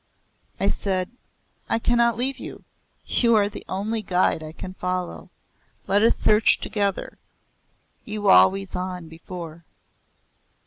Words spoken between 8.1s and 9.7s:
always on before."